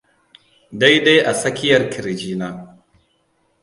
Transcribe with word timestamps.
daidai 0.79 1.17
a 1.29 1.31
tsakiyar 1.39 1.83
kirji 1.93 2.31
na 2.39 2.47